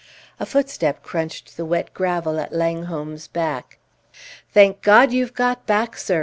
[0.39, 3.77] A footstep crunched the wet gravel at Langholm's back.
[4.51, 6.19] "Thank God you've got back, sir!"